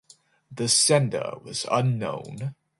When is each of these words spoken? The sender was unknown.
The 0.51 0.67
sender 0.67 1.33
was 1.43 1.67
unknown. 1.69 2.55